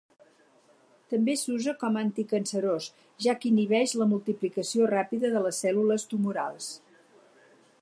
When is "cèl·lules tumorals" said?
5.67-6.71